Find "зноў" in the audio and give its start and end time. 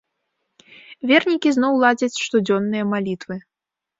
1.57-1.73